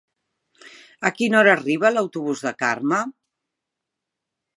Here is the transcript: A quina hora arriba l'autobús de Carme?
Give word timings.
A 1.09 1.11
quina 1.17 1.37
hora 1.41 1.53
arriba 1.57 1.91
l'autobús 1.97 2.41
de 2.47 2.53
Carme? 2.63 3.03